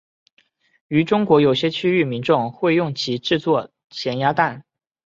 [0.87, 4.65] 于中国有些区域民众会用其制作咸鸭蛋。